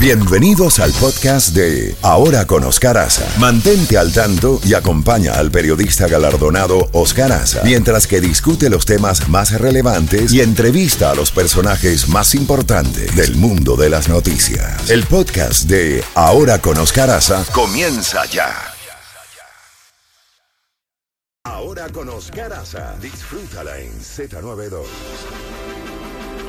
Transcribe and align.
Bienvenidos 0.00 0.78
al 0.78 0.92
podcast 0.92 1.56
de 1.56 1.96
Ahora 2.02 2.46
con 2.46 2.62
Oscar 2.62 2.96
Aza. 2.98 3.26
Mantente 3.40 3.98
al 3.98 4.12
tanto 4.12 4.60
y 4.64 4.74
acompaña 4.74 5.32
al 5.32 5.50
periodista 5.50 6.06
galardonado 6.06 6.88
Oscar 6.92 7.32
Aza 7.32 7.62
mientras 7.64 8.06
que 8.06 8.20
discute 8.20 8.70
los 8.70 8.86
temas 8.86 9.28
más 9.28 9.50
relevantes 9.60 10.32
y 10.32 10.40
entrevista 10.40 11.10
a 11.10 11.16
los 11.16 11.32
personajes 11.32 12.08
más 12.08 12.36
importantes 12.36 13.16
del 13.16 13.34
mundo 13.34 13.74
de 13.74 13.90
las 13.90 14.08
noticias. 14.08 14.88
El 14.88 15.02
podcast 15.04 15.64
de 15.64 16.04
Ahora 16.14 16.60
con 16.60 16.78
Oscar 16.78 17.10
Aza 17.10 17.44
comienza 17.52 18.24
ya. 18.26 18.54
Ahora 21.42 21.88
con 21.88 22.08
Oscar 22.08 22.52
Aza. 22.52 22.94
Disfrútala 23.00 23.80
en 23.80 23.90
Z92. 24.00 25.67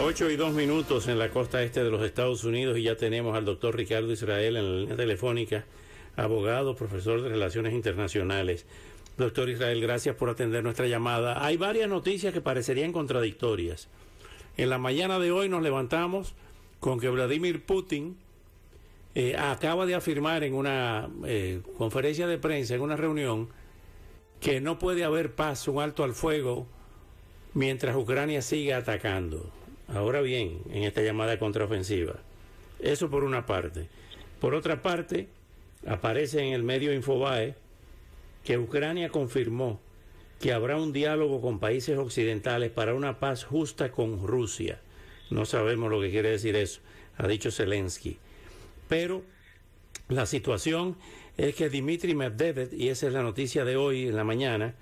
8 0.01 0.29
y 0.29 0.37
2 0.37 0.53
minutos 0.53 1.09
en 1.09 1.19
la 1.19 1.29
costa 1.29 1.61
este 1.61 1.83
de 1.83 1.91
los 1.91 2.01
Estados 2.03 2.45
Unidos 2.45 2.77
y 2.77 2.83
ya 2.83 2.95
tenemos 2.95 3.35
al 3.35 3.43
doctor 3.43 3.75
Ricardo 3.75 4.09
Israel 4.13 4.55
en 4.55 4.63
la 4.63 4.79
línea 4.79 4.95
telefónica, 4.95 5.65
abogado, 6.15 6.73
profesor 6.73 7.21
de 7.21 7.27
Relaciones 7.27 7.73
Internacionales. 7.73 8.65
Doctor 9.17 9.49
Israel, 9.49 9.81
gracias 9.81 10.15
por 10.15 10.29
atender 10.29 10.63
nuestra 10.63 10.87
llamada. 10.87 11.45
Hay 11.45 11.57
varias 11.57 11.89
noticias 11.89 12.33
que 12.33 12.39
parecerían 12.39 12.93
contradictorias. 12.93 13.89
En 14.55 14.69
la 14.69 14.77
mañana 14.77 15.19
de 15.19 15.33
hoy 15.33 15.49
nos 15.49 15.61
levantamos 15.61 16.33
con 16.79 16.97
que 17.01 17.09
Vladimir 17.09 17.65
Putin 17.65 18.17
eh, 19.15 19.35
acaba 19.37 19.85
de 19.85 19.95
afirmar 19.95 20.45
en 20.45 20.53
una 20.53 21.09
eh, 21.25 21.61
conferencia 21.77 22.25
de 22.25 22.37
prensa, 22.37 22.73
en 22.73 22.81
una 22.81 22.95
reunión, 22.95 23.49
que 24.39 24.61
no 24.61 24.79
puede 24.79 25.03
haber 25.03 25.35
paz, 25.35 25.67
un 25.67 25.81
alto 25.81 26.05
al 26.05 26.13
fuego, 26.13 26.67
mientras 27.53 27.97
Ucrania 27.97 28.41
siga 28.41 28.77
atacando. 28.77 29.58
Ahora 29.93 30.21
bien, 30.21 30.61
en 30.71 30.83
esta 30.83 31.01
llamada 31.01 31.39
contraofensiva. 31.39 32.15
Eso 32.79 33.09
por 33.09 33.23
una 33.23 33.45
parte. 33.45 33.87
Por 34.39 34.53
otra 34.53 34.81
parte, 34.81 35.27
aparece 35.85 36.41
en 36.41 36.53
el 36.53 36.63
medio 36.63 36.93
Infobae 36.93 37.55
que 38.43 38.57
Ucrania 38.57 39.09
confirmó 39.09 39.79
que 40.39 40.53
habrá 40.53 40.77
un 40.77 40.93
diálogo 40.93 41.41
con 41.41 41.59
países 41.59 41.97
occidentales 41.97 42.71
para 42.71 42.93
una 42.93 43.19
paz 43.19 43.43
justa 43.43 43.91
con 43.91 44.25
Rusia. 44.25 44.79
No 45.29 45.45
sabemos 45.45 45.91
lo 45.91 45.99
que 45.99 46.11
quiere 46.11 46.29
decir 46.29 46.55
eso, 46.55 46.81
ha 47.17 47.27
dicho 47.27 47.51
Zelensky. 47.51 48.17
Pero 48.87 49.23
la 50.07 50.25
situación 50.25 50.95
es 51.37 51.55
que 51.55 51.69
Dmitry 51.69 52.15
Medvedev, 52.15 52.73
y 52.73 52.89
esa 52.89 53.07
es 53.07 53.13
la 53.13 53.23
noticia 53.23 53.65
de 53.65 53.75
hoy 53.75 54.07
en 54.07 54.15
la 54.15 54.23
mañana, 54.23 54.75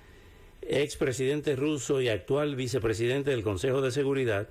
expresidente 0.62 1.56
ruso 1.56 2.02
y 2.02 2.10
actual 2.10 2.56
vicepresidente 2.56 3.32
del 3.32 3.44
Consejo 3.44 3.82
de 3.82 3.92
Seguridad, 3.92 4.50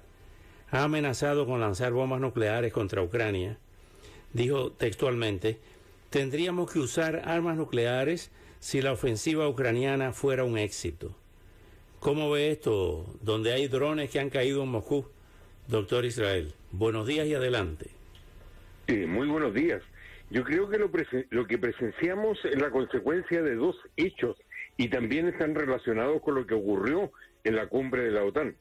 ha 0.70 0.83
amenazado 0.83 1.47
con 1.47 1.61
lanzar 1.61 1.92
bombas 1.92 2.20
nucleares 2.20 2.72
contra 2.72 3.03
Ucrania. 3.03 3.59
Dijo 4.33 4.72
textualmente, 4.72 5.59
tendríamos 6.11 6.72
que 6.72 6.78
usar 6.78 7.22
armas 7.25 7.56
nucleares 7.56 8.31
si 8.59 8.83
la 8.83 8.92
ofensiva 8.92 9.48
ucraniana 9.48 10.12
fuera 10.12 10.44
un 10.44 10.59
éxito. 10.59 11.14
¿Cómo 12.00 12.31
ve 12.31 12.50
esto? 12.50 13.06
Donde 13.22 13.53
hay 13.53 13.69
drones 13.69 14.11
que 14.11 14.20
han 14.20 14.31
caído 14.31 14.62
en 14.62 14.69
Moscú, 14.69 15.06
doctor 15.69 16.05
Israel. 16.05 16.53
Buenos 16.72 17.06
días 17.06 17.27
y 17.27 17.34
adelante. 17.34 17.91
Sí, 18.89 19.06
muy 19.06 19.27
buenos 19.27 19.55
días. 19.55 19.83
Yo 20.31 20.44
creo 20.44 20.69
que 20.69 20.78
lo, 20.78 20.91
lo 21.31 21.47
que 21.47 21.59
presenciamos 21.59 22.39
es 22.44 22.61
la 22.61 22.70
consecuencia 22.70 23.42
de 23.42 23.55
dos 23.55 23.77
hechos 23.97 24.37
y 24.77 24.89
también 24.89 25.28
están 25.28 25.55
relacionados 25.55 26.20
con 26.22 26.34
lo 26.34 26.47
que 26.47 26.55
ocurrió 26.55 27.12
en 27.44 27.56
la 27.56 27.69
cumbre 27.69 28.03
de 28.03 28.11
la 28.11 28.25
OTAN. 28.25 28.56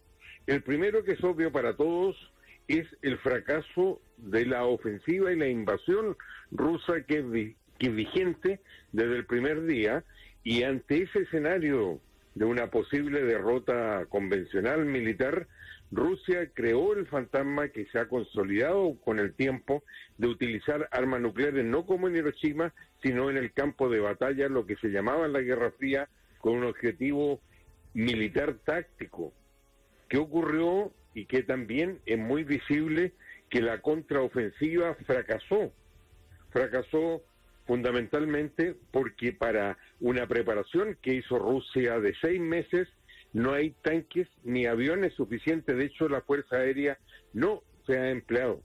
El 0.47 0.61
primero 0.61 1.03
que 1.03 1.13
es 1.13 1.23
obvio 1.23 1.51
para 1.51 1.75
todos 1.75 2.15
es 2.67 2.85
el 3.01 3.17
fracaso 3.17 3.99
de 4.17 4.45
la 4.45 4.65
ofensiva 4.65 5.31
y 5.31 5.35
la 5.35 5.47
invasión 5.47 6.15
rusa 6.51 7.01
que 7.01 7.19
es, 7.19 7.95
vigente 7.95 8.61
desde 8.91 9.15
el 9.15 9.25
primer 9.25 9.65
día 9.65 10.03
y 10.43 10.63
ante 10.63 11.03
ese 11.03 11.19
escenario 11.23 11.99
de 12.35 12.45
una 12.45 12.69
posible 12.69 13.23
derrota 13.23 14.05
convencional 14.07 14.85
militar, 14.85 15.47
Rusia 15.91 16.49
creó 16.53 16.93
el 16.93 17.07
fantasma 17.07 17.69
que 17.69 17.85
se 17.87 17.99
ha 17.99 18.07
consolidado 18.07 18.95
con 19.03 19.19
el 19.19 19.33
tiempo 19.33 19.83
de 20.17 20.27
utilizar 20.27 20.87
armas 20.91 21.21
nucleares 21.21 21.65
no 21.65 21.85
como 21.85 22.07
en 22.07 22.15
Hiroshima, 22.15 22.73
sino 23.01 23.29
en 23.29 23.37
el 23.37 23.51
campo 23.51 23.89
de 23.89 23.99
batalla, 23.99 24.47
lo 24.47 24.65
que 24.65 24.75
se 24.77 24.89
llamaba 24.89 25.27
la 25.27 25.41
Guerra 25.41 25.71
Fría, 25.71 26.07
con 26.37 26.53
un 26.53 26.65
objetivo 26.65 27.39
militar 27.93 28.55
táctico. 28.63 29.33
¿Qué 30.09 30.17
ocurrió 30.17 30.93
y 31.15 31.25
que 31.25 31.43
también 31.43 31.99
es 32.05 32.19
muy 32.19 32.43
visible 32.43 33.13
que 33.49 33.61
la 33.61 33.81
contraofensiva 33.81 34.95
fracasó. 35.05 35.73
Fracasó 36.51 37.23
fundamentalmente 37.65 38.75
porque 38.91 39.31
para 39.33 39.77
una 39.99 40.27
preparación 40.27 40.97
que 41.01 41.15
hizo 41.15 41.39
Rusia 41.39 41.99
de 41.99 42.13
seis 42.21 42.39
meses 42.39 42.87
no 43.33 43.53
hay 43.53 43.71
tanques 43.81 44.27
ni 44.43 44.65
aviones 44.65 45.13
suficientes. 45.13 45.75
De 45.75 45.85
hecho, 45.85 46.07
la 46.07 46.21
Fuerza 46.21 46.57
Aérea 46.57 46.97
no 47.33 47.63
se 47.87 47.97
ha 47.97 48.09
empleado. 48.09 48.61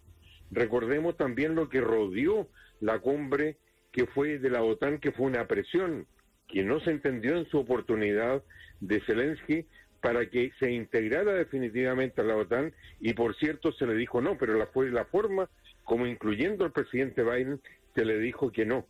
Recordemos 0.50 1.16
también 1.16 1.54
lo 1.54 1.68
que 1.68 1.80
rodeó 1.80 2.48
la 2.80 2.98
cumbre 2.98 3.56
que 3.92 4.06
fue 4.06 4.38
de 4.38 4.50
la 4.50 4.62
OTAN, 4.62 4.98
que 4.98 5.12
fue 5.12 5.26
una 5.26 5.46
presión 5.46 6.06
que 6.48 6.64
no 6.64 6.80
se 6.80 6.90
entendió 6.90 7.36
en 7.36 7.48
su 7.48 7.58
oportunidad 7.58 8.42
de 8.80 9.00
Zelensky 9.02 9.66
para 10.00 10.28
que 10.28 10.52
se 10.58 10.70
integrara 10.70 11.34
definitivamente 11.34 12.20
a 12.20 12.24
la 12.24 12.36
OTAN 12.36 12.72
y 13.00 13.12
por 13.14 13.36
cierto 13.36 13.72
se 13.72 13.86
le 13.86 13.94
dijo 13.94 14.20
no, 14.20 14.38
pero 14.38 14.54
la 14.54 14.66
fue 14.66 14.90
la 14.90 15.04
forma 15.04 15.48
como 15.84 16.06
incluyendo 16.06 16.64
al 16.64 16.72
presidente 16.72 17.22
Biden 17.22 17.60
se 17.94 18.04
le 18.04 18.18
dijo 18.18 18.52
que 18.52 18.64
no. 18.64 18.86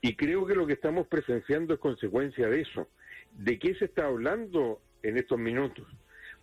Y 0.00 0.14
creo 0.14 0.46
que 0.46 0.54
lo 0.54 0.66
que 0.66 0.74
estamos 0.74 1.06
presenciando 1.08 1.74
es 1.74 1.80
consecuencia 1.80 2.48
de 2.48 2.60
eso. 2.60 2.88
¿De 3.32 3.58
qué 3.58 3.74
se 3.74 3.86
está 3.86 4.06
hablando 4.06 4.80
en 5.02 5.16
estos 5.16 5.38
minutos? 5.38 5.86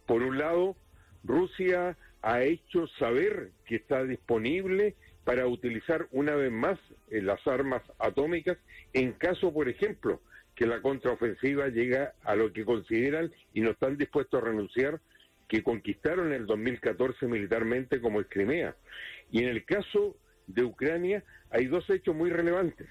Por 0.05 0.21
un 0.21 0.37
lado, 0.37 0.75
Rusia 1.23 1.97
ha 2.21 2.41
hecho 2.41 2.87
saber 2.99 3.51
que 3.65 3.75
está 3.75 4.03
disponible 4.03 4.95
para 5.23 5.47
utilizar 5.47 6.07
una 6.11 6.35
vez 6.35 6.51
más 6.51 6.77
las 7.09 7.45
armas 7.47 7.81
atómicas 7.99 8.57
en 8.93 9.13
caso, 9.13 9.53
por 9.53 9.69
ejemplo, 9.69 10.21
que 10.55 10.65
la 10.65 10.81
contraofensiva 10.81 11.67
llega 11.67 12.13
a 12.23 12.35
lo 12.35 12.53
que 12.53 12.65
consideran 12.65 13.31
y 13.53 13.61
no 13.61 13.71
están 13.71 13.97
dispuestos 13.97 14.41
a 14.41 14.45
renunciar 14.45 14.99
que 15.47 15.63
conquistaron 15.63 16.27
en 16.27 16.33
el 16.33 16.45
2014 16.45 17.27
militarmente 17.27 18.01
como 18.01 18.21
es 18.21 18.27
Crimea. 18.29 18.75
Y 19.31 19.43
en 19.43 19.49
el 19.49 19.65
caso 19.65 20.15
de 20.47 20.63
Ucrania 20.63 21.23
hay 21.49 21.65
dos 21.65 21.89
hechos 21.89 22.15
muy 22.15 22.29
relevantes. 22.29 22.87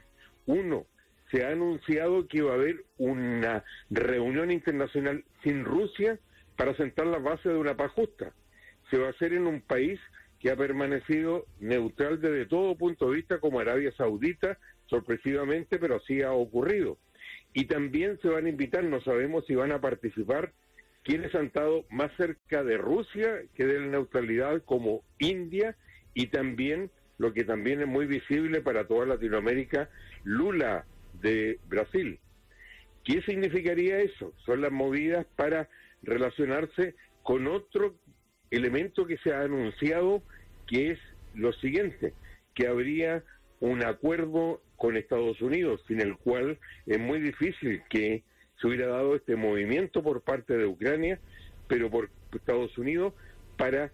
Uno, 0.47 0.87
se 1.31 1.45
ha 1.45 1.51
anunciado 1.51 2.29
que 2.29 2.43
va 2.43 2.53
a 2.53 2.57
haber 2.57 2.85
una 2.99 3.65
reunión 3.91 4.51
internacional 4.51 5.25
sin 5.43 5.65
Rusia 5.65 6.19
para 6.57 6.77
sentar 6.77 7.07
la 7.07 7.19
base 7.19 7.49
de 7.49 7.57
una 7.57 7.77
paz 7.77 7.91
justa. 7.93 8.33
Se 8.91 8.99
va 8.99 9.07
a 9.07 9.11
hacer 9.11 9.33
en 9.33 9.47
un 9.47 9.63
país 9.63 9.99
que 10.39 10.51
ha 10.51 10.57
permanecido 10.57 11.47
neutral 11.61 12.21
desde 12.21 12.47
todo 12.47 12.77
punto 12.77 13.09
de 13.09 13.17
vista 13.17 13.39
como 13.39 13.61
Arabia 13.61 13.93
Saudita, 13.97 14.59
sorpresivamente, 14.87 15.79
pero 15.79 15.97
así 15.97 16.21
ha 16.21 16.33
ocurrido. 16.33 16.99
Y 17.55 17.67
también 17.67 18.19
se 18.23 18.29
van 18.29 18.47
a 18.47 18.49
invitar, 18.49 18.85
no 18.85 19.01
sabemos 19.03 19.45
si 19.47 19.55
van 19.55 19.73
a 19.73 19.81
participar 19.81 20.53
quienes 21.03 21.35
han 21.35 21.47
estado 21.47 21.85
más 21.91 22.11
cerca 22.17 22.63
de 22.63 22.79
Rusia 22.79 23.43
que 23.55 23.67
de 23.67 23.81
la 23.81 23.87
neutralidad 23.87 24.63
como 24.65 25.03
India 25.19 25.77
y 26.15 26.29
también 26.29 26.91
lo 27.19 27.33
que 27.33 27.45
también 27.45 27.81
es 27.81 27.87
muy 27.87 28.07
visible 28.07 28.61
para 28.61 28.87
toda 28.87 29.07
Latinoamérica, 29.07 29.91
Lula 30.25 30.85
de 31.21 31.59
Brasil. 31.69 32.19
¿Qué 33.05 33.21
significaría 33.23 33.99
eso? 33.99 34.33
Son 34.45 34.61
las 34.61 34.73
movidas 34.73 35.27
para 35.37 35.69
relacionarse 36.03 36.95
con 37.23 37.47
otro 37.47 37.95
elemento 38.51 39.07
que 39.07 39.19
se 39.19 39.33
ha 39.33 39.43
anunciado, 39.43 40.23
que 40.67 40.93
es 40.93 40.99
lo 41.35 41.53
siguiente, 41.55 42.15
que 42.55 42.69
habría 42.69 43.25
un 43.61 43.85
acuerdo 43.85 44.61
con 44.83 44.97
Estados 44.97 45.41
Unidos, 45.41 45.81
sin 45.87 46.01
el 46.01 46.17
cual 46.17 46.59
es 46.87 46.99
muy 46.99 47.21
difícil 47.21 47.85
que 47.89 48.25
se 48.61 48.67
hubiera 48.67 48.89
dado 48.89 49.15
este 49.15 49.37
movimiento 49.37 50.03
por 50.03 50.23
parte 50.23 50.57
de 50.57 50.67
Ucrania, 50.67 51.21
pero 51.69 51.89
por 51.89 52.11
Estados 52.35 52.77
Unidos, 52.77 53.15
para 53.57 53.93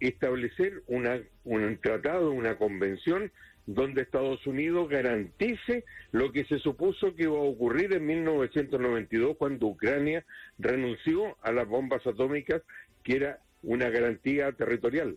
establecer 0.00 0.82
una, 0.86 1.18
un 1.44 1.78
tratado, 1.78 2.30
una 2.30 2.58
convención 2.58 3.32
donde 3.64 4.02
Estados 4.02 4.46
Unidos 4.46 4.90
garantice 4.90 5.86
lo 6.12 6.30
que 6.30 6.44
se 6.44 6.58
supuso 6.58 7.14
que 7.16 7.22
iba 7.22 7.38
a 7.38 7.40
ocurrir 7.40 7.94
en 7.94 8.04
1992 8.04 9.34
cuando 9.38 9.68
Ucrania 9.68 10.26
renunció 10.58 11.38
a 11.40 11.52
las 11.52 11.66
bombas 11.66 12.06
atómicas, 12.06 12.60
que 13.02 13.16
era 13.16 13.38
una 13.62 13.88
garantía 13.88 14.52
territorial. 14.52 15.16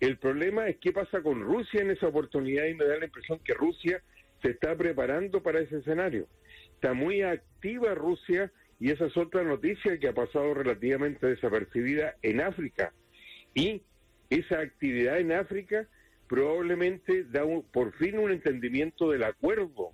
El 0.00 0.16
problema 0.16 0.66
es 0.66 0.78
qué 0.78 0.92
pasa 0.92 1.20
con 1.20 1.42
Rusia 1.42 1.82
en 1.82 1.90
esa 1.90 2.08
oportunidad 2.08 2.64
y 2.64 2.74
me 2.74 2.86
da 2.86 2.96
la 2.96 3.04
impresión 3.04 3.38
que 3.44 3.52
Rusia 3.52 4.02
se 4.42 4.50
está 4.50 4.76
preparando 4.76 5.42
para 5.42 5.60
ese 5.60 5.78
escenario. 5.78 6.26
Está 6.74 6.92
muy 6.92 7.22
activa 7.22 7.94
Rusia 7.94 8.52
y 8.78 8.90
esa 8.90 9.06
es 9.06 9.16
otra 9.16 9.42
noticia 9.42 9.98
que 9.98 10.08
ha 10.08 10.14
pasado 10.14 10.54
relativamente 10.54 11.26
desapercibida 11.26 12.16
en 12.22 12.40
África. 12.40 12.92
Y 13.54 13.82
esa 14.28 14.60
actividad 14.60 15.18
en 15.18 15.32
África 15.32 15.88
probablemente 16.28 17.24
da 17.24 17.42
por 17.72 17.92
fin 17.94 18.18
un 18.18 18.30
entendimiento 18.30 19.10
del 19.10 19.24
acuerdo 19.24 19.92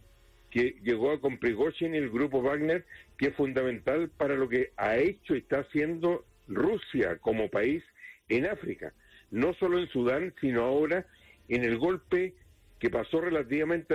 que 0.51 0.77
llegó 0.83 1.13
a 1.13 1.21
con 1.21 1.39
Prigozhin 1.39 1.95
y 1.95 1.99
el 1.99 2.11
grupo 2.11 2.43
Wagner, 2.43 2.85
que 3.17 3.29
es 3.29 3.37
fundamental 3.37 4.11
para 4.11 4.35
lo 4.35 4.49
que 4.49 4.73
ha 4.77 4.97
hecho 4.97 5.35
y 5.35 5.39
está 5.39 5.61
haciendo 5.61 6.27
Rusia 6.47 7.17
como 7.19 7.49
país 7.49 7.83
en 8.29 8.47
África, 8.47 8.93
no 9.31 9.55
solo 9.55 9.79
en 9.79 9.89
Sudán, 9.89 10.35
sino 10.41 10.63
ahora 10.63 11.07
en 11.49 11.65
el 11.65 11.79
golpe 11.79 12.35
que 12.83 12.91
pasó 12.91 13.21
relativamente 13.21 13.95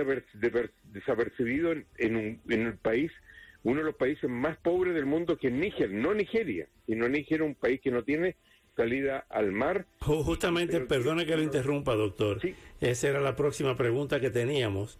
desapercibido 0.84 1.72
en, 1.72 1.84
en, 2.48 2.66
el 2.66 2.78
país, 2.78 3.12
uno 3.62 3.80
de 3.80 3.84
los 3.84 3.96
países 3.96 4.30
más 4.30 4.56
pobres 4.56 4.94
del 4.94 5.04
mundo 5.04 5.36
que 5.36 5.48
es 5.48 5.52
Níger, 5.52 5.90
no 5.90 6.14
Nigeria, 6.14 6.66
sino 6.86 7.06
Níger, 7.06 7.42
un 7.42 7.54
país 7.54 7.82
que 7.82 7.90
no 7.90 8.02
tiene 8.02 8.36
salida 8.74 9.26
al 9.28 9.52
mar. 9.52 9.84
Justamente, 10.00 10.80
perdone 10.80 11.26
que 11.26 11.36
lo 11.36 11.42
interrumpa, 11.42 11.96
doctor. 11.96 12.40
Esa 12.80 13.08
era 13.08 13.20
la 13.20 13.36
próxima 13.36 13.76
pregunta 13.76 14.20
que 14.20 14.30
teníamos. 14.30 14.98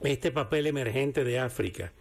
Este 0.00 0.30
papel 0.30 0.68
emergente 0.68 1.24
de 1.24 1.40
África, 1.40 1.92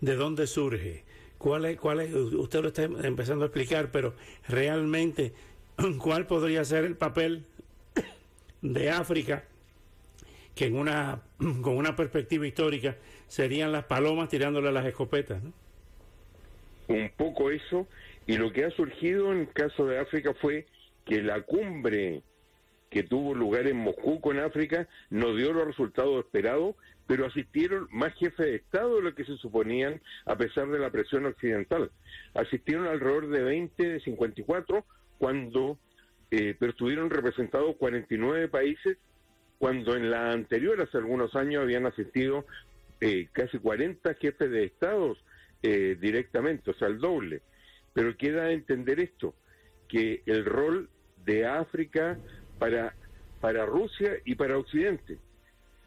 ¿de 0.00 0.14
dónde 0.14 0.46
surge? 0.46 1.04
¿Cuál 1.36 1.66
es, 1.66 1.76
cuál 1.76 2.00
es, 2.00 2.14
usted 2.14 2.62
lo 2.62 2.68
está 2.68 2.84
empezando 2.84 3.44
a 3.44 3.48
explicar, 3.48 3.90
pero 3.92 4.14
realmente, 4.48 5.34
¿cuál 5.98 6.26
podría 6.26 6.64
ser 6.64 6.86
el 6.86 6.96
papel 6.96 7.44
de 8.62 8.88
África 8.88 9.44
que 10.54 10.66
en 10.66 10.76
una, 10.76 11.22
con 11.38 11.76
una 11.76 11.96
perspectiva 11.96 12.46
histórica 12.46 12.96
serían 13.28 13.72
las 13.72 13.84
palomas 13.84 14.28
tirándole 14.28 14.72
las 14.72 14.86
escopetas? 14.86 15.42
Un 16.88 17.10
poco 17.16 17.50
eso, 17.50 17.86
y 18.26 18.36
lo 18.36 18.52
que 18.52 18.64
ha 18.64 18.70
surgido 18.70 19.32
en 19.32 19.40
el 19.40 19.52
caso 19.52 19.86
de 19.86 19.98
África 19.98 20.34
fue 20.34 20.66
que 21.06 21.22
la 21.22 21.42
cumbre 21.42 22.22
que 22.90 23.02
tuvo 23.02 23.34
lugar 23.34 23.66
en 23.66 23.78
Moscú 23.78 24.20
con 24.20 24.38
África 24.38 24.86
no 25.08 25.34
dio 25.34 25.52
los 25.52 25.66
resultados 25.66 26.24
esperados, 26.24 26.76
pero 27.06 27.26
asistieron 27.26 27.88
más 27.90 28.12
jefes 28.14 28.46
de 28.46 28.56
Estado 28.56 28.96
de 28.96 29.02
lo 29.02 29.14
que 29.14 29.24
se 29.24 29.36
suponían 29.38 30.00
a 30.26 30.36
pesar 30.36 30.68
de 30.68 30.78
la 30.78 30.90
presión 30.90 31.24
occidental. 31.24 31.90
Asistieron 32.34 32.86
alrededor 32.86 33.28
de 33.28 33.42
20 33.42 33.88
de 33.88 34.00
54 34.00 34.84
cuando 35.18 35.78
eh, 36.30 36.56
pero 36.58 36.72
estuvieron 36.72 37.10
representados 37.10 37.76
49 37.76 38.48
países 38.48 38.96
cuando 39.62 39.94
en 39.94 40.10
la 40.10 40.32
anterior, 40.32 40.80
hace 40.80 40.98
algunos 40.98 41.36
años, 41.36 41.62
habían 41.62 41.86
asistido 41.86 42.44
eh, 43.00 43.28
casi 43.30 43.60
40 43.60 44.12
jefes 44.14 44.50
de 44.50 44.64
estados 44.64 45.24
eh, 45.62 45.96
directamente, 46.00 46.72
o 46.72 46.74
sea, 46.74 46.88
el 46.88 46.98
doble. 46.98 47.42
Pero 47.92 48.16
queda 48.16 48.50
entender 48.50 48.98
esto, 48.98 49.36
que 49.86 50.24
el 50.26 50.44
rol 50.46 50.90
de 51.24 51.46
África 51.46 52.18
para, 52.58 52.96
para 53.40 53.64
Rusia 53.64 54.14
y 54.24 54.34
para 54.34 54.58
Occidente. 54.58 55.18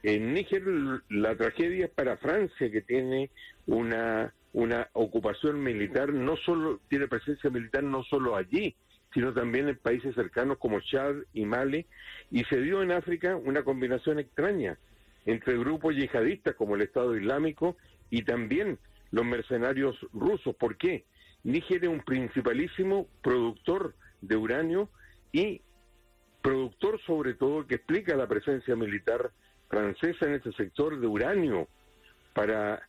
En 0.03 0.33
Níger 0.33 0.63
la 1.09 1.35
tragedia 1.35 1.87
es 1.87 1.91
para 1.91 2.15
Francia, 2.15 2.71
que 2.71 2.81
tiene 2.81 3.29
una, 3.67 4.33
una 4.53 4.87
ocupación 4.93 5.61
militar, 5.61 6.13
no 6.13 6.37
solo 6.37 6.79
tiene 6.87 7.09
presencia 7.09 7.49
militar 7.49 7.83
no 7.83 8.05
solo 8.05 8.37
allí, 8.37 8.73
sino 9.15 9.33
también 9.33 9.69
en 9.69 9.77
países 9.77 10.13
cercanos 10.13 10.57
como 10.57 10.81
Chad 10.81 11.15
y 11.33 11.45
Mali, 11.45 11.87
y 12.31 12.43
se 12.43 12.59
dio 12.59 12.83
en 12.83 12.91
África 12.91 13.37
una 13.37 13.63
combinación 13.63 14.19
extraña 14.19 14.77
entre 15.25 15.57
grupos 15.57 15.95
yihadistas 15.95 16.53
como 16.55 16.75
el 16.75 16.81
Estado 16.81 17.17
Islámico 17.17 17.77
y 18.09 18.23
también 18.23 18.77
los 19.11 19.25
mercenarios 19.25 19.95
rusos. 20.13 20.53
¿Por 20.57 20.77
qué? 20.77 21.05
Níger 21.43 21.85
es 21.85 21.89
un 21.89 22.01
principalísimo 22.01 23.07
productor 23.23 23.95
de 24.21 24.35
uranio 24.35 24.89
y 25.31 25.61
productor 26.41 26.99
sobre 27.07 27.35
todo 27.35 27.65
que 27.65 27.75
explica 27.75 28.17
la 28.17 28.27
presencia 28.27 28.75
militar 28.75 29.31
francesa 29.69 30.25
en 30.25 30.33
ese 30.33 30.51
sector 30.51 30.99
de 30.99 31.07
uranio 31.07 31.69
para 32.33 32.81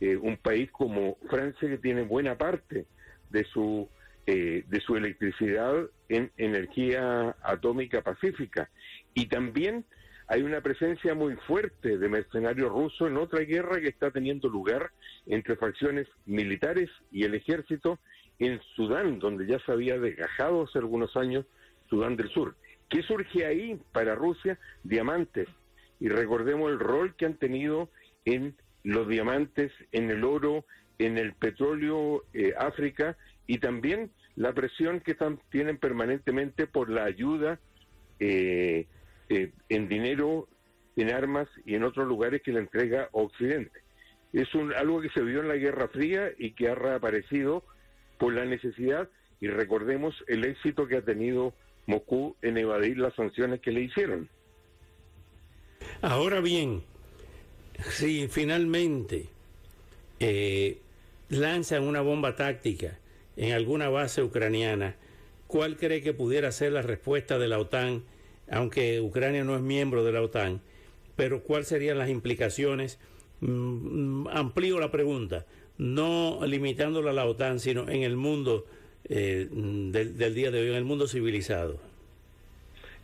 eh, 0.00 0.16
un 0.16 0.38
país 0.38 0.70
como 0.72 1.18
Francia 1.28 1.68
que 1.68 1.78
tiene 1.78 2.02
buena 2.02 2.38
parte 2.38 2.86
de 3.28 3.44
su 3.44 3.88
eh, 4.26 4.64
de 4.66 4.80
su 4.80 4.96
electricidad 4.96 5.88
en 6.08 6.30
energía 6.36 7.36
atómica 7.42 8.02
pacífica. 8.02 8.70
Y 9.14 9.26
también 9.26 9.84
hay 10.28 10.42
una 10.42 10.60
presencia 10.60 11.14
muy 11.14 11.36
fuerte 11.46 11.98
de 11.98 12.08
mercenarios 12.08 12.70
rusos 12.70 13.08
en 13.08 13.16
otra 13.16 13.40
guerra 13.40 13.80
que 13.80 13.88
está 13.88 14.10
teniendo 14.10 14.48
lugar 14.48 14.90
entre 15.26 15.56
facciones 15.56 16.08
militares 16.24 16.90
y 17.12 17.22
el 17.22 17.34
ejército 17.34 18.00
en 18.38 18.60
Sudán, 18.74 19.18
donde 19.20 19.46
ya 19.46 19.58
se 19.60 19.72
había 19.72 19.98
desgajado 19.98 20.64
hace 20.64 20.78
algunos 20.78 21.16
años 21.16 21.46
Sudán 21.88 22.16
del 22.16 22.28
Sur. 22.30 22.56
¿Qué 22.88 23.02
surge 23.02 23.46
ahí 23.46 23.80
para 23.92 24.14
Rusia? 24.14 24.58
Diamantes. 24.82 25.48
Y 26.00 26.08
recordemos 26.08 26.70
el 26.70 26.78
rol 26.78 27.14
que 27.14 27.26
han 27.26 27.34
tenido 27.34 27.88
en 28.24 28.54
los 28.82 29.08
diamantes, 29.08 29.72
en 29.92 30.10
el 30.10 30.24
oro, 30.24 30.64
en 30.98 31.18
el 31.18 31.32
petróleo 31.34 32.24
eh, 32.32 32.54
África 32.58 33.16
y 33.46 33.58
también 33.58 34.10
la 34.36 34.52
presión 34.52 35.00
que 35.00 35.16
tienen 35.50 35.78
permanentemente 35.78 36.66
por 36.66 36.90
la 36.90 37.04
ayuda 37.04 37.58
eh, 38.20 38.86
eh, 39.28 39.50
en 39.68 39.88
dinero, 39.88 40.48
en 40.94 41.10
armas 41.10 41.48
y 41.64 41.74
en 41.74 41.84
otros 41.84 42.06
lugares 42.06 42.42
que 42.42 42.52
le 42.52 42.60
entrega 42.60 43.08
Occidente. 43.12 43.80
Es 44.32 44.54
un, 44.54 44.74
algo 44.74 45.00
que 45.00 45.08
se 45.10 45.22
vio 45.22 45.40
en 45.40 45.48
la 45.48 45.56
Guerra 45.56 45.88
Fría 45.88 46.30
y 46.38 46.52
que 46.52 46.68
ha 46.68 46.74
reaparecido 46.74 47.64
por 48.18 48.34
la 48.34 48.44
necesidad 48.44 49.08
y 49.40 49.48
recordemos 49.48 50.14
el 50.28 50.44
éxito 50.44 50.86
que 50.86 50.98
ha 50.98 51.02
tenido 51.02 51.54
Moscú 51.86 52.36
en 52.42 52.58
evadir 52.58 52.98
las 52.98 53.14
sanciones 53.14 53.60
que 53.60 53.70
le 53.70 53.82
hicieron. 53.82 54.28
Ahora 56.02 56.40
bien, 56.40 56.82
si 57.90 58.28
finalmente 58.28 59.28
eh, 60.20 60.78
lanzan 61.28 61.84
una 61.84 62.00
bomba 62.02 62.34
táctica 62.34 62.98
en 63.36 63.52
alguna 63.52 63.88
base 63.88 64.22
ucraniana, 64.22 64.96
¿cuál 65.46 65.76
cree 65.76 66.02
que 66.02 66.12
pudiera 66.12 66.50
ser 66.52 66.72
la 66.72 66.82
respuesta 66.82 67.38
de 67.38 67.48
la 67.48 67.58
OTAN, 67.58 68.02
aunque 68.50 69.00
Ucrania 69.00 69.44
no 69.44 69.56
es 69.56 69.62
miembro 69.62 70.04
de 70.04 70.12
la 70.12 70.22
OTAN? 70.22 70.60
Pero 71.16 71.42
¿cuáles 71.42 71.68
serían 71.68 71.98
las 71.98 72.08
implicaciones? 72.08 72.98
Mm, 73.40 74.28
amplío 74.28 74.78
la 74.80 74.90
pregunta, 74.90 75.46
no 75.78 76.40
limitándola 76.46 77.10
a 77.10 77.14
la 77.14 77.26
OTAN, 77.26 77.60
sino 77.60 77.88
en 77.88 78.02
el 78.02 78.16
mundo 78.16 78.66
eh, 79.08 79.48
del 79.50 80.34
día 80.34 80.50
de 80.50 80.60
hoy, 80.60 80.68
en 80.68 80.76
el 80.76 80.84
mundo 80.84 81.06
civilizado. 81.06 81.78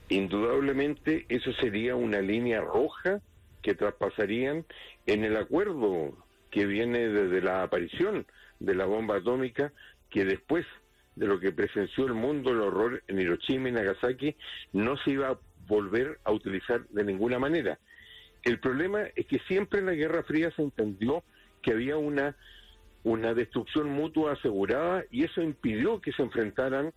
Indudablemente 0.08 1.26
eso 1.28 1.52
sería 1.54 1.94
una 1.96 2.20
línea 2.20 2.60
roja 2.60 3.20
que 3.62 3.74
traspasarían 3.74 4.64
en 5.06 5.24
el 5.24 5.36
acuerdo 5.36 6.16
que 6.50 6.66
viene 6.66 7.08
desde 7.08 7.40
la 7.40 7.62
aparición 7.62 8.26
de 8.60 8.74
la 8.74 8.84
bomba 8.84 9.16
atómica 9.16 9.72
que 10.12 10.24
después 10.24 10.64
de 11.16 11.26
lo 11.26 11.40
que 11.40 11.52
presenció 11.52 12.06
el 12.06 12.14
mundo, 12.14 12.50
el 12.50 12.60
horror 12.60 13.02
en 13.08 13.18
Hiroshima 13.18 13.70
y 13.70 13.72
Nagasaki, 13.72 14.36
no 14.72 14.96
se 14.98 15.12
iba 15.12 15.30
a 15.30 15.38
volver 15.66 16.18
a 16.24 16.32
utilizar 16.32 16.86
de 16.88 17.04
ninguna 17.04 17.38
manera. 17.38 17.78
El 18.44 18.60
problema 18.60 19.02
es 19.14 19.26
que 19.26 19.38
siempre 19.48 19.80
en 19.80 19.86
la 19.86 19.94
Guerra 19.94 20.22
Fría 20.22 20.50
se 20.54 20.62
entendió 20.62 21.24
que 21.62 21.72
había 21.72 21.96
una, 21.96 22.36
una 23.04 23.34
destrucción 23.34 23.90
mutua 23.90 24.32
asegurada 24.32 25.04
y 25.10 25.24
eso 25.24 25.42
impidió 25.42 26.00
que 26.00 26.12
se 26.12 26.22
enfrentaran 26.22 26.92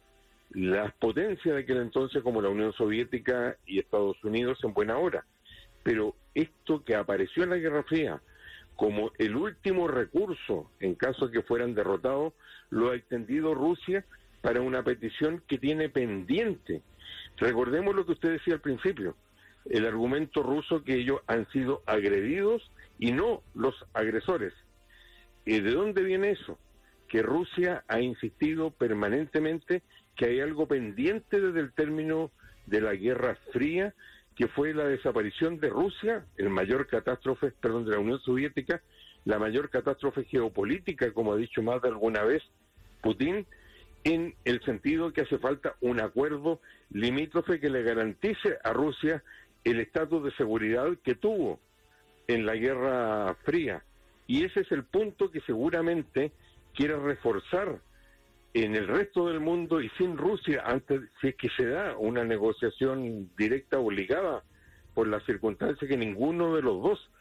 las 0.51 0.93
potencias 0.93 1.55
de 1.55 1.61
aquel 1.61 1.77
entonces 1.77 2.21
como 2.21 2.41
la 2.41 2.49
Unión 2.49 2.73
Soviética 2.73 3.57
y 3.65 3.79
Estados 3.79 4.21
Unidos 4.23 4.59
en 4.63 4.73
buena 4.73 4.97
hora. 4.97 5.25
Pero 5.83 6.15
esto 6.33 6.83
que 6.83 6.95
apareció 6.95 7.43
en 7.43 7.51
la 7.51 7.57
Guerra 7.57 7.83
Fría, 7.83 8.21
como 8.75 9.11
el 9.17 9.35
último 9.35 9.87
recurso 9.87 10.69
en 10.79 10.95
caso 10.95 11.27
de 11.27 11.33
que 11.33 11.47
fueran 11.47 11.73
derrotados, 11.73 12.33
lo 12.69 12.91
ha 12.91 12.95
extendido 12.95 13.53
Rusia 13.53 14.05
para 14.41 14.61
una 14.61 14.83
petición 14.83 15.41
que 15.47 15.57
tiene 15.57 15.89
pendiente. 15.89 16.81
Recordemos 17.37 17.95
lo 17.95 18.05
que 18.05 18.13
usted 18.13 18.31
decía 18.33 18.55
al 18.55 18.61
principio, 18.61 19.15
el 19.65 19.85
argumento 19.85 20.43
ruso 20.43 20.83
que 20.83 20.95
ellos 20.95 21.21
han 21.27 21.49
sido 21.51 21.81
agredidos 21.85 22.69
y 22.99 23.11
no 23.11 23.41
los 23.53 23.75
agresores. 23.93 24.53
¿Y 25.45 25.59
de 25.61 25.71
dónde 25.71 26.03
viene 26.03 26.31
eso? 26.31 26.57
Que 27.07 27.21
Rusia 27.21 27.83
ha 27.87 27.99
insistido 27.99 28.71
permanentemente 28.71 29.83
que 30.15 30.25
hay 30.25 30.39
algo 30.39 30.67
pendiente 30.67 31.39
desde 31.39 31.59
el 31.59 31.73
término 31.73 32.31
de 32.65 32.81
la 32.81 32.93
Guerra 32.93 33.37
Fría 33.51 33.93
que 34.35 34.47
fue 34.47 34.73
la 34.73 34.85
desaparición 34.85 35.59
de 35.59 35.69
Rusia, 35.69 36.25
el 36.37 36.49
mayor 36.49 36.87
catástrofe, 36.87 37.51
perdón, 37.51 37.85
de 37.85 37.91
la 37.91 37.99
Unión 37.99 38.19
Soviética, 38.19 38.81
la 39.23 39.39
mayor 39.39 39.69
catástrofe 39.69 40.25
geopolítica, 40.25 41.11
como 41.11 41.33
ha 41.33 41.37
dicho 41.37 41.61
más 41.61 41.81
de 41.81 41.89
alguna 41.89 42.23
vez 42.23 42.43
Putin, 43.01 43.45
en 44.03 44.35
el 44.43 44.61
sentido 44.63 45.11
que 45.11 45.21
hace 45.21 45.39
falta 45.39 45.75
un 45.81 45.99
acuerdo 45.99 46.59
limítrofe 46.91 47.59
que 47.59 47.69
le 47.69 47.81
garantice 47.81 48.57
a 48.63 48.71
Rusia 48.71 49.23
el 49.63 49.79
estatus 49.79 50.23
de 50.23 50.31
seguridad 50.33 50.87
que 51.03 51.15
tuvo 51.15 51.59
en 52.27 52.45
la 52.45 52.55
Guerra 52.55 53.35
Fría. 53.43 53.83
Y 54.27 54.43
ese 54.43 54.61
es 54.61 54.71
el 54.71 54.83
punto 54.83 55.31
que 55.31 55.41
seguramente 55.41 56.31
quiere 56.75 56.97
reforzar 56.97 57.79
en 58.63 58.73
el 58.73 58.87
resto 58.87 59.27
del 59.27 59.41
mundo 59.41 59.81
y 59.81 59.89
sin 59.97 60.17
Rusia, 60.17 60.63
antes 60.65 61.01
si 61.19 61.27
es 61.27 61.35
que 61.35 61.49
se 61.49 61.65
da 61.65 61.97
una 61.97 62.23
negociación 62.23 63.29
directa 63.37 63.79
obligada 63.79 64.45
por 64.93 65.09
las 65.09 65.25
circunstancias 65.25 65.89
que 65.89 65.97
ninguno 65.97 66.55
de 66.55 66.61
los 66.61 66.81
dos 66.81 67.11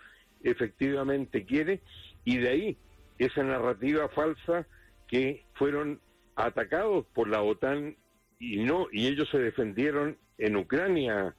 efectivamente 0.45 1.45
quiere 1.45 1.83
y 2.25 2.39
de 2.39 2.49
ahí 2.49 2.79
esa 3.19 3.43
narrativa 3.43 4.09
falsa 4.11 4.69
que 5.09 5.45
fueron 5.55 6.01
atacados 6.37 7.05
por 7.13 7.29
la 7.29 7.43
OTAN 7.43 7.97
y 8.39 8.59
no 8.59 8.87
y 8.93 9.09
ellos 9.09 9.29
se 9.31 9.39
defendieron 9.39 10.17
en 10.39 10.55
Ucrania 10.55 11.35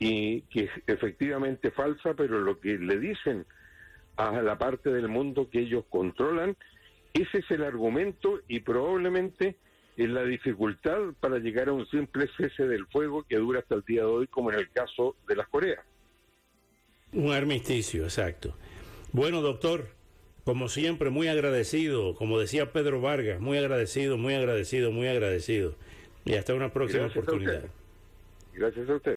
y 0.00 0.42
que 0.42 0.64
es 0.64 0.70
efectivamente 0.88 1.70
falsa, 1.70 2.14
pero 2.14 2.40
lo 2.40 2.58
que 2.58 2.76
le 2.76 2.98
dicen 2.98 3.46
a 4.16 4.42
la 4.42 4.58
parte 4.58 4.90
del 4.90 5.06
mundo 5.06 5.48
que 5.48 5.60
ellos 5.60 5.84
controlan, 5.90 6.56
ese 7.14 7.38
es 7.38 7.50
el 7.50 7.62
argumento 7.64 8.40
y 8.48 8.60
probablemente 8.60 9.56
es 9.96 10.08
la 10.08 10.24
dificultad 10.24 10.98
para 11.20 11.38
llegar 11.38 11.68
a 11.68 11.72
un 11.72 11.86
simple 11.86 12.28
cese 12.36 12.66
del 12.66 12.86
fuego 12.86 13.24
que 13.24 13.36
dura 13.36 13.60
hasta 13.60 13.74
el 13.74 13.82
día 13.82 14.02
de 14.02 14.08
hoy, 14.08 14.26
como 14.26 14.50
en 14.50 14.58
el 14.58 14.70
caso 14.70 15.16
de 15.28 15.36
las 15.36 15.48
Coreas. 15.48 15.84
Un 17.12 17.32
armisticio, 17.32 18.04
exacto. 18.04 18.56
Bueno, 19.12 19.42
doctor, 19.42 19.88
como 20.44 20.68
siempre, 20.68 21.10
muy 21.10 21.28
agradecido, 21.28 22.14
como 22.14 22.38
decía 22.38 22.72
Pedro 22.72 23.00
Vargas, 23.00 23.40
muy 23.40 23.58
agradecido, 23.58 24.16
muy 24.16 24.34
agradecido, 24.34 24.90
muy 24.90 25.06
agradecido. 25.08 25.74
Y 26.24 26.34
hasta 26.34 26.54
una 26.54 26.72
próxima 26.72 27.06
oportunidad. 27.06 27.64
Gracias 28.54 28.88
a 28.88 28.94
usted. 28.94 29.10